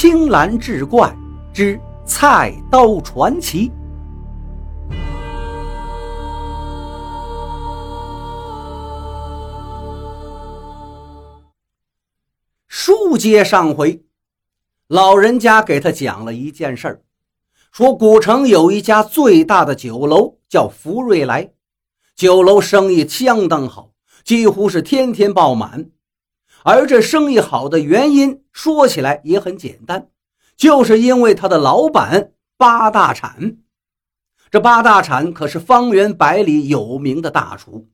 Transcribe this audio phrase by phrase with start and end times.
[0.00, 1.12] 青蓝志怪
[1.52, 3.68] 之菜刀传奇。
[12.68, 14.04] 书接上回，
[14.86, 17.02] 老人家给他讲了一件事儿，
[17.72, 21.50] 说古城有一家最大的酒楼叫福瑞来，
[22.14, 23.90] 酒楼生意相当好，
[24.22, 25.90] 几乎是天天爆满。
[26.70, 30.10] 而这生意好的原因，说起来也很简单，
[30.54, 33.56] 就是因为他的老板八大铲。
[34.50, 37.88] 这八大铲可是方圆百里有名的大厨，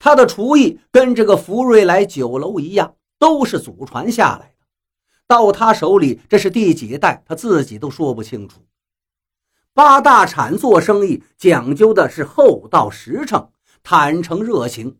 [0.00, 4.66] 他的厨艺跟这个福瑞来酒楼一样，都是祖传下来的。
[5.28, 8.62] 到他手里，这是第几代，他自己都说不清楚。
[9.72, 13.48] 八大铲做生意讲究的是厚道实诚、
[13.84, 14.98] 坦诚热情，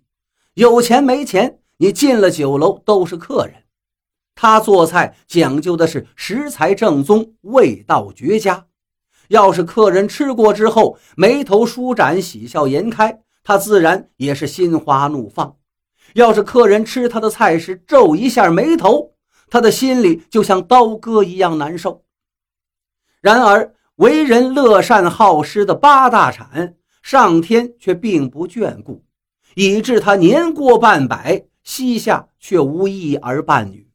[0.54, 1.58] 有钱没钱。
[1.82, 3.64] 你进了酒楼都是客人，
[4.36, 8.66] 他做菜讲究的是食材正宗，味道绝佳。
[9.26, 15.56] 要是客人吃过之后眉头舒展，喜笑颜开，他自然也是心花怒放。
[16.14, 19.14] 要是客人吃他的菜时皱一下眉头，
[19.50, 22.04] 他的心里就像刀割一样难受。
[23.20, 29.02] 然而，为人乐善好施的八大铲，上天却并不眷顾，
[29.56, 31.44] 以致他年过半百。
[31.62, 33.88] 膝下却无一儿半女，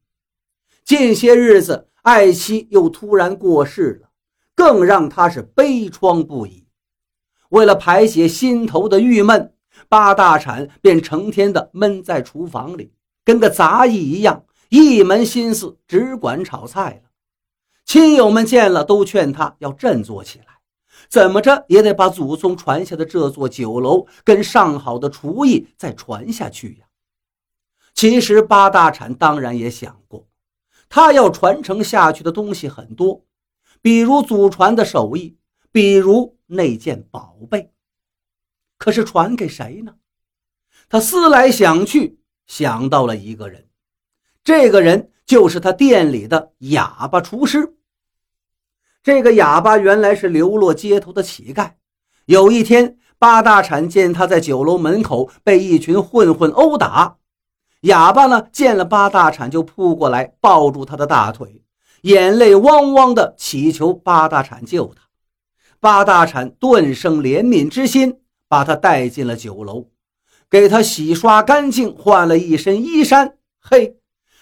[0.85, 4.09] 近些日子爱妻又突然过世了，
[4.55, 6.65] 更让他是悲怆不已。
[7.49, 9.53] 为了排解心头的郁闷，
[9.89, 17.09] 八大铲便成天的闷在厨房里，跟个杂役一样，一门心思只管炒菜了。
[17.85, 20.45] 亲友们见了都劝他要振作起来，
[21.09, 26.86] 怎么着也得把祖宗传下的这座酒楼跟上好的厨艺再传下去呀。
[27.97, 30.27] 其实八大铲当然也想过，
[30.87, 33.25] 他要传承下去的东西很多，
[33.81, 35.35] 比如祖传的手艺，
[35.71, 37.71] 比如那件宝贝。
[38.77, 39.95] 可是传给谁呢？
[40.87, 43.67] 他思来想去，想到了一个人，
[44.43, 47.77] 这个人就是他店里的哑巴厨师。
[49.01, 51.71] 这个哑巴原来是流落街头的乞丐，
[52.25, 57.17] 有一天八大铲见他在酒楼门口被一群混混殴打。
[57.81, 61.61] 哑巴呢，见了八大铲就扑过来，抱住他的大腿，
[62.01, 65.03] 眼泪汪汪的祈求八大铲救他。
[65.79, 69.89] 八大铲顿生怜悯之心，把他带进了酒楼，
[70.49, 73.37] 给他洗刷干净，换了一身衣衫。
[73.61, 73.97] 嘿，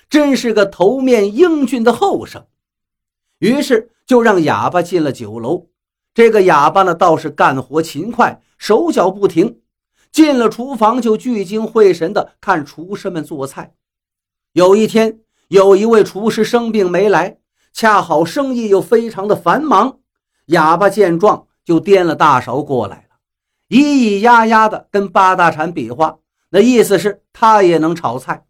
[0.10, 2.46] 真是个头面英俊的后生。
[3.40, 5.68] 于是就让哑巴进了酒楼。
[6.14, 9.60] 这个哑巴呢，倒是干活勤快，手脚不停。
[10.16, 13.74] 进了厨房就聚精会神地看厨师们做菜。
[14.54, 17.38] 有一天，有一位厨师生病没来，
[17.74, 20.00] 恰好生意又非常的繁忙。
[20.46, 23.18] 哑巴见状就掂了大勺过来了，
[23.68, 26.18] 咿咿呀呀的跟八大铲比划，
[26.50, 28.46] 那意思是他也能炒菜。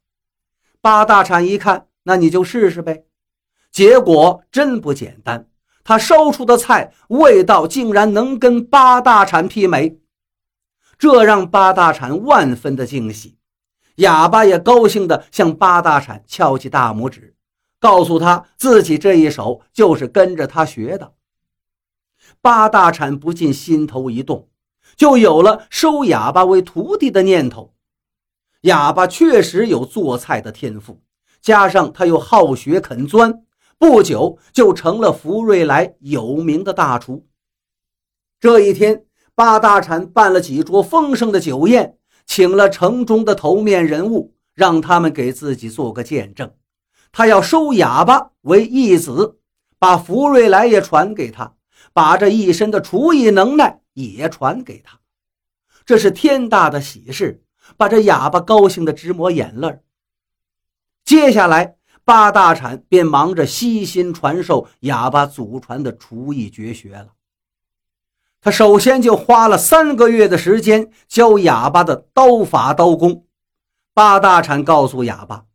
[0.82, 3.06] 八大铲一看，那你就试试呗。
[3.72, 5.48] 结果真不简单，
[5.84, 9.98] 他烧出的菜味道竟然能跟八大铲媲美。
[10.98, 13.38] 这让八大铲万分的惊喜，
[13.96, 17.36] 哑巴也高兴地向八大铲翘起大拇指，
[17.80, 21.14] 告诉他自己这一手就是跟着他学的。
[22.42, 24.48] 八大铲不禁心头一动，
[24.96, 27.74] 就有了收哑巴为徒弟的念头。
[28.62, 31.02] 哑巴确实有做菜的天赋，
[31.42, 33.44] 加上他又好学肯钻，
[33.78, 37.28] 不久就成了福瑞来有名的大厨。
[38.40, 39.06] 这一天。
[39.36, 46.50] 八大铲办了几桌丰盛的酒宴，请了城中的头面人物，让他们给自己做个见证。
[47.12, 49.38] 他要收哑巴为义子，
[49.78, 51.54] 把福瑞来也传给他，
[51.92, 55.00] 把这一身的厨艺能耐也传给他。
[55.86, 57.44] 这是天大的喜事，
[57.76, 59.80] 把这哑巴高兴的直抹眼泪。
[61.04, 61.76] 接下来，
[62.06, 67.10] 八大铲便忙着悉心传授哑巴祖传的厨艺绝学了。
[68.46, 73.26] 他首先就花了三个月的时间教哑巴的刀法刀工。
[73.92, 75.46] 八大铲告诉哑巴，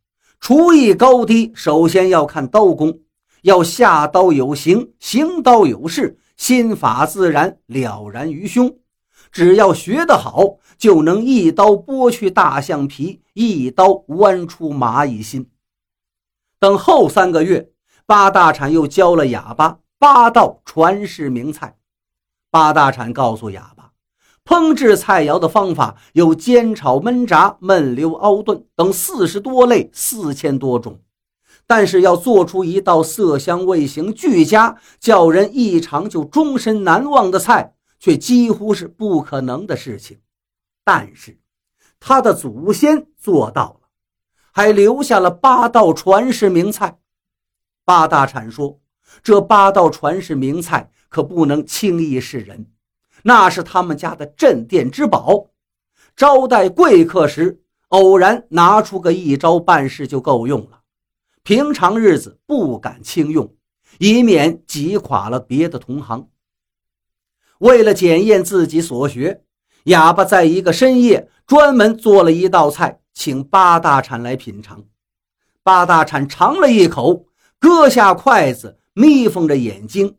[0.41, 2.99] 厨艺高低首先要看刀工，
[3.43, 8.75] 要下刀有形，行刀有势，心法自然了然于胸。
[9.31, 15.49] 只要学得好，就能一刀剥去大象皮，一刀剜出蚂蚁心。
[16.59, 17.69] 等后三个月，
[18.05, 21.77] 八大铲又教了哑巴八道传世名菜。
[22.51, 23.93] 八大铲告诉哑巴，
[24.43, 30.99] 烹制菜肴的方法有煎、炒、焖、炸、焖、溜、熬、炖等四十多类，四千多种。
[31.65, 40.19] 但是要做出一道色香味形俱佳、叫人一尝就终身难忘的菜，却几乎是不可能的事情。
[40.83, 41.39] 但是，
[42.01, 43.87] 他的祖先做到了，
[44.51, 46.97] 还留下了八道传世名菜。
[47.85, 48.81] 八大铲说
[49.23, 52.65] ：“这八道传世名菜可不能轻易示人，
[53.21, 55.51] 那是他们家的镇店之宝。
[56.15, 60.79] 招待贵客时，偶然拿出个一招半式就够用了。”
[61.43, 63.53] 平常日子不敢轻用，
[63.97, 66.29] 以免挤垮了别的同行。
[67.57, 69.43] 为了检验自己所学，
[69.85, 74.85] 哑巴在一个深夜专门做了一道菜，请八大铲来品尝。
[75.63, 77.25] 八大铲尝了一口，
[77.59, 80.15] 搁下筷子，眯缝着眼睛，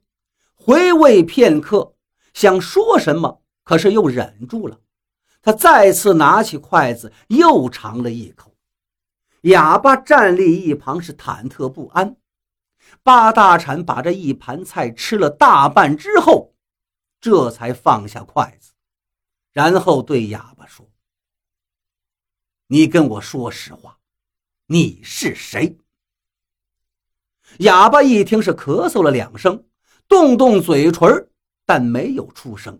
[0.64, 1.96] 回味片刻，
[2.34, 4.78] 想说什么，可是又忍住了。
[5.42, 8.54] 他再次拿起筷子，又尝了一口。
[9.40, 12.16] 哑巴站立一旁是忐忑不安。
[13.02, 16.54] 八大铲把这一盘菜吃了大半之后，
[17.20, 18.70] 这才放下筷子，
[19.50, 20.88] 然后对哑巴说
[22.68, 23.98] ：“你跟我说实话，
[24.66, 25.76] 你是谁？”
[27.58, 29.64] 哑巴一听是咳嗽了两声，
[30.12, 31.30] 动动嘴唇，
[31.64, 32.78] 但没有出声。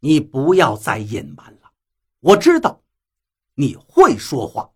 [0.00, 1.70] 你不要再隐瞒了，
[2.18, 2.82] 我知道
[3.54, 4.72] 你会说话。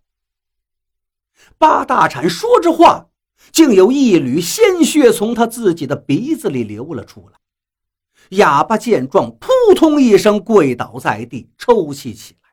[1.59, 3.09] 八大铲说着话，
[3.51, 7.41] 竟有一缕鲜血从他自己的鼻子里流了出来。
[8.37, 12.51] 哑巴见状，扑通一声跪倒在地，抽泣起来：“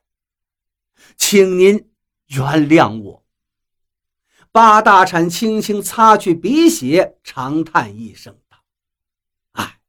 [1.16, 1.92] 请您
[2.26, 3.21] 原谅我。”
[4.52, 8.58] 八大铲轻轻擦去鼻血，长叹一声道
[9.54, 9.80] ：“哎，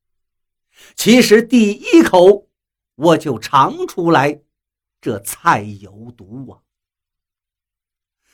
[0.94, 2.48] 其实第一口
[2.94, 4.40] 我就尝出来，
[5.00, 6.60] 这菜有毒啊！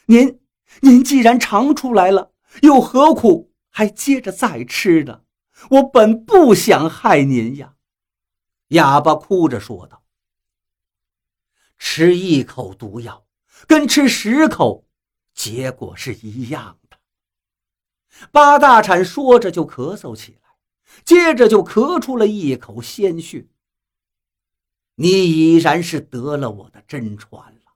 [0.06, 0.40] 您。”
[0.82, 5.22] 您既然尝出来了，又何苦还接着再吃呢？
[5.70, 7.74] 我本不想害您呀。”
[8.68, 10.04] 哑巴哭着说道。
[11.78, 13.26] “吃一口毒药，
[13.66, 14.86] 跟吃十口，
[15.38, 16.98] 结果是一样的。”
[18.32, 20.50] 八大铲说着就咳嗽起来，
[21.04, 23.46] 接着就咳出了一口鲜血。
[24.96, 27.72] “你已然是得了我的真传了，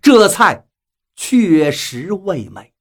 [0.00, 0.68] 这菜。”
[1.14, 2.72] 确实味美。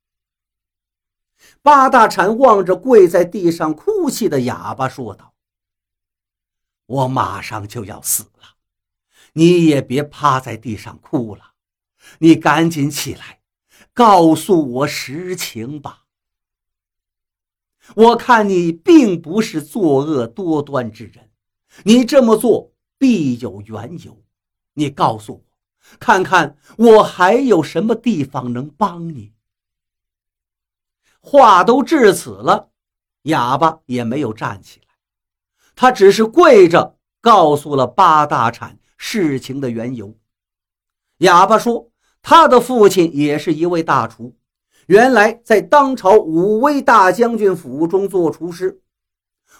[1.62, 5.35] 八大铲望着跪在地上哭泣的哑巴说道
[6.88, 8.56] ：“我马上就要死了，
[9.33, 11.53] 你也别趴在地上哭了，
[12.19, 13.41] 你赶紧起来，
[13.94, 16.06] 告诉我实情吧。
[17.96, 21.30] 我看你并不是作恶多端之人，
[21.84, 24.24] 你这么做必有缘由，
[24.74, 25.42] 你告诉我。”
[26.00, 29.34] 看看我还有什么地方能帮你？
[31.20, 32.70] 话都至此了，
[33.24, 34.86] 哑巴也没有站起来，
[35.76, 40.16] 他只是跪着告诉了八大铲事情的缘由。
[41.18, 41.91] 哑巴说，
[42.21, 44.35] 他的父亲也是一位大厨，
[44.88, 48.81] 原来在当朝武威大将军府中做厨师。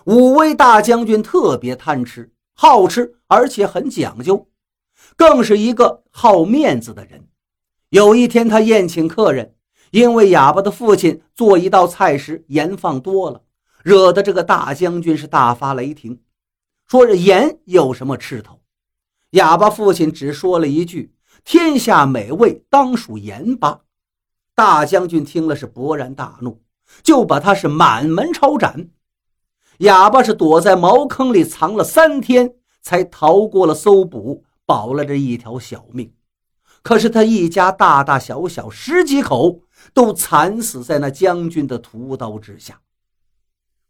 [0.06, 4.48] 武威大将军特别贪吃，好吃，而且很讲究。
[5.16, 7.28] 更是一个好面子的人。
[7.90, 9.56] 有一天，他宴请客人，
[9.92, 13.44] 因为哑巴的父亲做一道菜时盐放多了，
[13.84, 16.22] 惹得这个大将军是大发雷霆，
[16.88, 18.62] 说这盐有什么吃头？
[19.32, 21.14] 哑巴父亲只说了一句
[21.44, 23.82] ：“天下美味当属盐巴。”
[24.56, 26.62] 大将军听了是勃然大怒，
[27.04, 28.90] 就把他是满门抄斩。
[29.80, 34.46] 哑巴是躲在茅坑里藏了三天，才逃过了搜捕。
[34.64, 36.14] 保了这一条小命，
[36.82, 42.80] 可是他一家大大小小十几口都惨死在那将军的屠刀之下。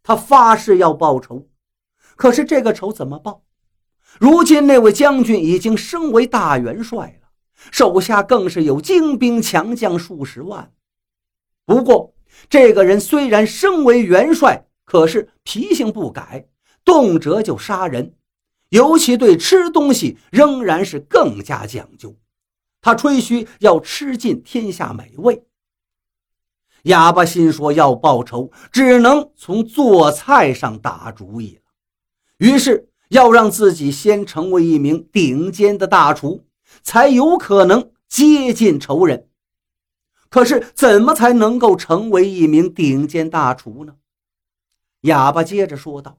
[0.02, 1.46] 他发誓要报仇，
[2.16, 3.44] 可是这个仇怎么报？
[4.18, 7.21] 如今那位将军已经升为大元帅了，
[7.70, 10.72] 手下更是有精兵强将数十万。
[11.64, 12.14] 不过，
[12.50, 16.48] 这个人虽然升为元帅，可是脾性不改，
[16.84, 18.14] 动辄就杀人。
[18.70, 22.16] 尤其对吃东西仍然是更加讲究，
[22.80, 25.44] 他吹嘘要吃尽天下美味。
[26.84, 31.60] 哑巴心说要报仇，只能从做菜上打主意了。
[32.38, 36.44] 于是要让自己先成为一名顶尖的大厨，
[36.82, 39.28] 才有可能接近仇人。
[40.28, 43.96] 可是怎么才能够成为一名顶尖大厨呢？
[45.02, 46.18] 哑巴接着说道。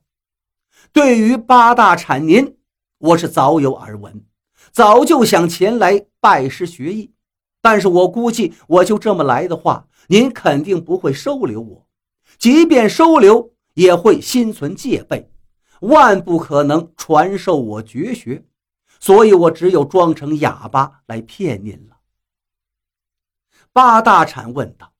[0.91, 2.58] 对于八大产您，
[3.00, 4.25] 我是早有耳闻，
[4.72, 7.13] 早就想前来拜师学艺。
[7.62, 11.88] 但是我估计，我就这么来的话，您肯定不会收留我。
[12.38, 15.32] 即便收留，也会心存戒备，
[15.79, 18.43] 万不可能传授我绝学。
[19.03, 22.00] 所以我只有装成哑巴来骗您了。
[23.74, 24.93] 八大铲问道：“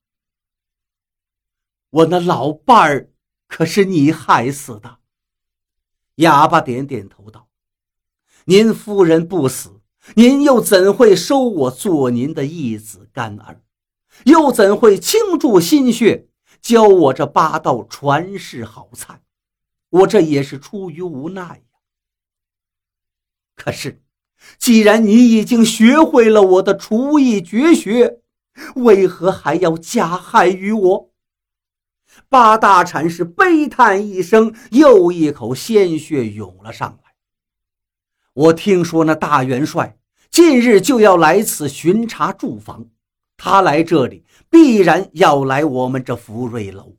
[1.88, 3.10] 我那老伴儿
[3.48, 4.98] 可是你害死的？”
[6.16, 7.48] 哑巴点点头道
[8.44, 9.80] ：“您夫人不死，
[10.16, 13.62] 您又怎会收我做您的义子干儿？
[14.26, 16.28] 又怎会倾注心血
[16.60, 19.22] 教我这八道传世好菜？
[19.88, 21.73] 我这也是出于无奈呀。
[23.54, 24.00] 可是……”
[24.58, 28.18] 既然你已经学会了我的厨艺绝学，
[28.76, 31.10] 为何还要加害于我？
[32.28, 37.14] 八大禅师悲叹一声，又一口鲜血涌了上来。
[38.34, 39.96] 我听说那大元帅
[40.30, 42.86] 近日就要来此巡查驻防，
[43.38, 46.96] 他来这里必然要来我们这福瑞楼。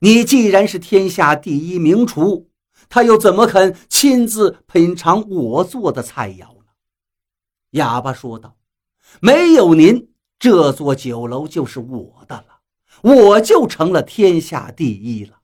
[0.00, 2.48] 你既然是天下第一名厨，
[2.92, 6.66] 他又怎么肯亲自品尝我做的菜肴呢？
[7.70, 8.58] 哑巴说道
[9.18, 12.60] ：“没有您，这座酒楼就是我的了，
[13.00, 15.40] 我就成了天下第一了。”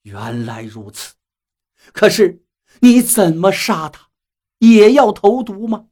[0.00, 1.12] 原来如此，
[1.92, 2.42] 可是
[2.80, 4.08] 你怎么杀他？
[4.60, 5.88] 也要投毒吗？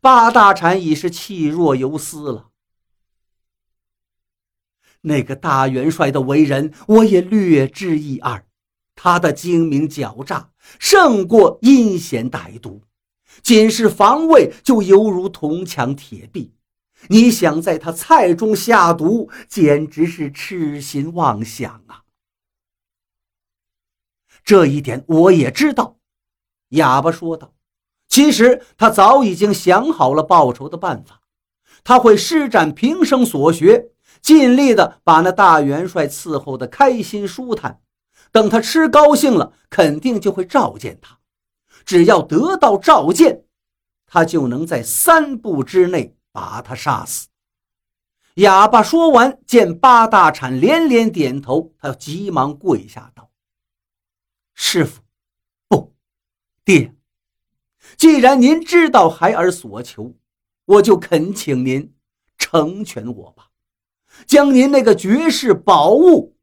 [0.00, 2.47] 八大禅已是气若游丝了。
[5.02, 8.44] 那个大元帅的为人，我也略知一二，
[8.94, 10.50] 他的精明狡诈。
[10.78, 12.82] 胜过阴险歹毒，
[13.42, 16.52] 仅是防卫就犹如铜墙铁壁。
[17.06, 22.02] 你想在他菜中下毒，简直是痴心妄想啊！
[24.44, 25.96] 这一点我也知道，
[26.70, 27.54] 哑巴说道。
[28.08, 31.20] 其实他早已经想好了报仇的办法，
[31.84, 33.90] 他会施展平生所学，
[34.20, 37.80] 尽力的把那大元帅伺候的开心舒坦。
[38.30, 41.18] 等他吃高兴了，肯定就会召见他。
[41.84, 43.44] 只要得到召见，
[44.06, 47.28] 他就能在三步之内把他杀死。
[48.34, 53.30] 哑巴说完，见八大铲连连点头，他急忙跪下道
[54.54, 55.00] ：“师傅，
[55.66, 55.94] 不，
[56.64, 56.94] 爹，
[57.96, 60.14] 既然您知道孩儿所求，
[60.66, 61.92] 我就恳请您
[62.36, 63.48] 成全我吧，
[64.26, 66.36] 将您那个绝世宝物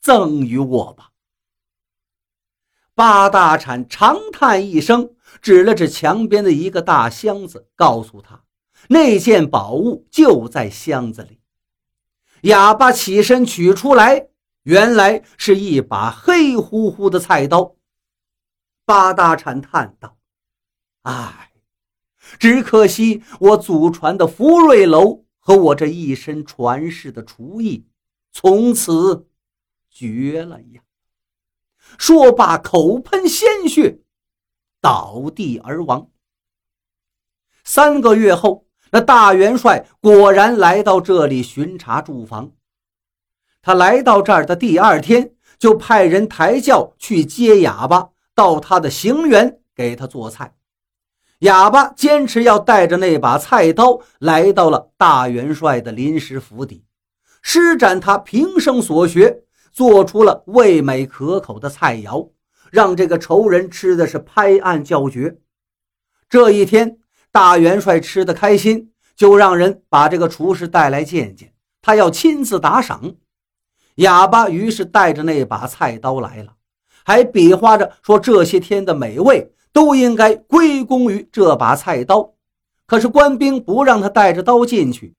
[0.00, 1.10] 赠与我吧。”
[2.94, 8.44] 八大铲长叹一声，指了指墙边的一个大箱子，告诉他
[8.88, 11.40] ：“那件宝物就在箱子里。”
[12.42, 14.28] 哑巴起身取出来，
[14.62, 17.74] 原来是一把黑乎乎的菜刀。
[18.84, 20.16] 八大铲叹道
[21.02, 21.50] ：“唉，
[22.38, 27.86] 只可惜我祖传的福瑞楼和我这一身传世的厨艺，
[28.32, 29.28] 从此
[29.90, 30.80] 绝了呀。”
[31.98, 34.00] 说罢，口喷鲜血，
[34.80, 36.10] 倒地而亡。
[37.62, 42.52] 三个月后，那大元帅果然来到这里巡查驻防。
[43.60, 50.56] 他来到这儿的第二天，就派人抬轿去接哑巴到他的行辕给他做菜。
[51.40, 56.84] 哑巴坚持要带着那把菜刀，来到了大元帅的临时府邸，
[57.42, 59.40] 施展他平生所学。
[59.72, 62.30] 做出了味美可口的菜肴，
[62.70, 65.38] 让这个仇人吃的是拍案叫绝。
[66.28, 66.98] 这一天，
[67.32, 73.16] 大元帅吃得开心，就让人把这个厨师带来见见，他要亲自打赏。
[73.96, 76.54] 哑巴于是带着那把菜刀来了，
[77.04, 82.32] 还比划着说这些天的美味都应该归功于这把菜刀。
[82.86, 85.14] 可是官兵不让他带着刀进去，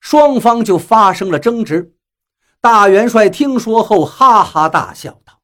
[0.00, 1.92] 双方就发生了争执。
[2.60, 5.40] 大元帅听说后，哈哈大笑道：“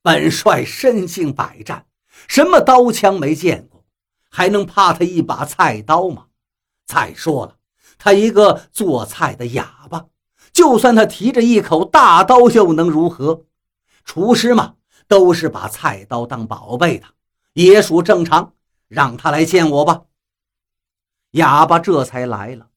[0.00, 1.86] 本帅身经百战，
[2.28, 3.84] 什么刀枪没见过，
[4.30, 6.26] 还能怕他一把菜刀吗？
[6.86, 7.56] 再说了，
[7.98, 10.06] 他一个做菜的哑巴，
[10.52, 13.44] 就算他提着一口大刀，又能如何？
[14.04, 14.74] 厨师嘛，
[15.08, 17.06] 都是把菜刀当宝贝的，
[17.64, 18.52] 也属正常。
[18.88, 20.02] 让他来见我吧。”
[21.32, 22.68] 哑巴这才来了。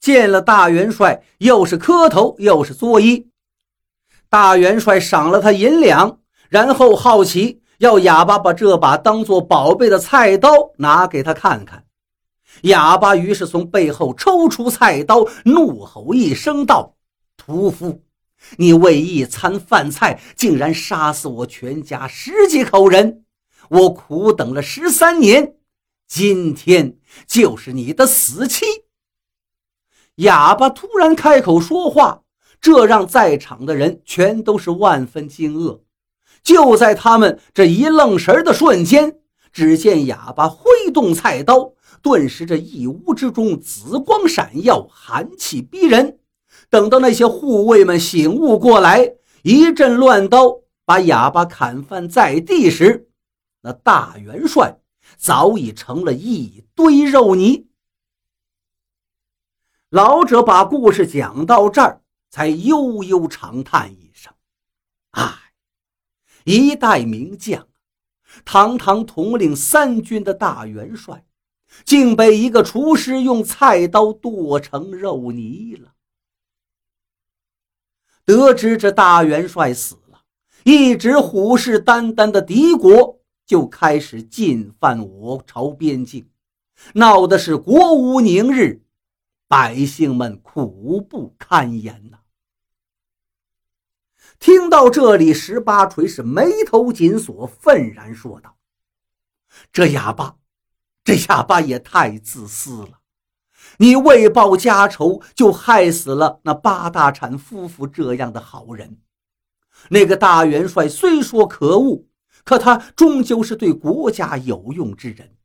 [0.00, 3.26] 见了大元帅，又是磕头又是作揖。
[4.28, 11.84] 大元帅赏了他银两，然后好奇要哑巴把这把当做宝贝的菜刀拿给他看看。
[12.62, 16.96] 哑巴于是从背后抽出菜刀，怒吼一声道
[17.36, 18.02] ：“屠夫，
[18.56, 23.24] 你为一餐饭菜，竟然杀死我全家十几口人！
[23.70, 25.54] 我苦等了十三年，
[26.06, 28.64] 今天就是你的死期。”
[30.16, 32.22] 哑巴突然开口说话，
[32.60, 35.80] 这让在场的人全都是万分惊愕。
[36.42, 39.20] 就在他们这一愣神的瞬间，
[39.52, 46.18] 只见哑巴挥动菜刀，顿时这一屋之中紫光闪耀，寒气逼人。
[46.68, 53.08] 等到那些护卫们醒悟过来，一阵乱刀把哑巴砍翻在地时，
[53.62, 54.76] 那大元帅
[55.16, 57.68] 早已成了一堆肉泥。
[59.88, 64.32] 老者把故事讲到这儿，才悠悠长叹一声
[65.12, 65.52] ：“唉，
[66.44, 67.68] 一代名将，
[68.44, 71.26] 堂堂统领三军的大元帅，
[71.84, 75.92] 竟被一个厨师用菜刀剁成肉泥了。”
[78.24, 80.22] 得知这大元帅死了，
[80.64, 83.20] 一直虎视眈眈的敌国
[83.52, 86.26] 就开始进犯我朝边境，
[86.94, 88.80] 闹的是国无宁日。
[89.46, 92.20] 百姓们苦不堪言呐！
[94.38, 98.56] 听到这里，十八锤是眉头紧锁，愤然说道
[99.70, 100.36] ：“这哑巴，
[101.04, 103.00] 这哑巴也太自私了！
[103.76, 108.96] 你为报家仇，就害死了那八大产夫妇这样的好人。
[109.90, 112.06] 那个大元帅虽说可恶，
[112.44, 115.36] 可他终究是对国家有用之人。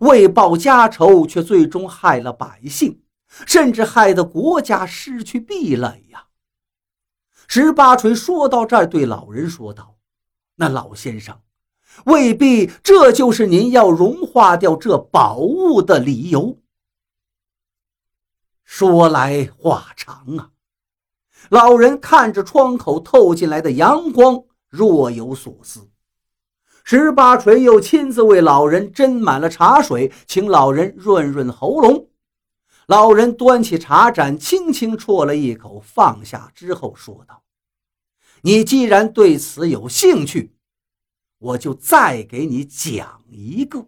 [0.00, 3.02] 为报家仇，却最终害了百姓。”
[3.46, 6.26] 甚至害得国家失去壁垒呀！
[7.46, 9.98] 十八锤说到这儿，对老人说道
[10.58, 11.40] ：“那老先生，
[12.06, 16.58] 未必这就是您要融化掉这宝物的理由。”
[18.66, 20.50] 说来话长啊！
[21.50, 25.89] 老人看着窗口透进来的阳光，若有所思。
[26.84, 32.08] 十八锤又亲自为老人斟满了茶水，请老人润润喉咙。
[32.86, 37.44] 老人端起茶盏，轻轻啜了一口，放下之后说道
[38.42, 40.54] ：“你既然对此有兴趣，
[41.38, 43.86] 我就再给你讲一个。”